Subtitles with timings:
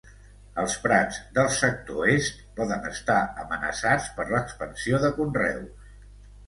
[0.61, 5.97] Els prats del sector est poden estar amenaçats per l'expansió de conreus.